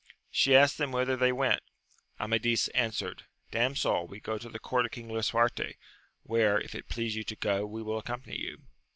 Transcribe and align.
She 0.31 0.55
asked 0.55 0.79
them 0.79 0.91
whither 0.91 1.15
they 1.15 1.31
went. 1.31 1.61
Amadis 2.19 2.69
answered. 2.69 3.27
Damsel, 3.51 4.07
we 4.07 4.19
go 4.19 4.39
to 4.39 4.49
the 4.49 4.57
court 4.57 4.85
of 4.87 4.91
King 4.91 5.09
Lisuarte, 5.09 5.75
where, 6.23 6.59
if 6.59 6.73
it 6.73 6.89
please 6.89 7.15
you 7.15 7.23
to 7.25 7.35
go, 7.35 7.67
we 7.67 7.83
will 7.83 8.01
accom 8.01 8.23
pany 8.25 8.39
you. 8.39 8.61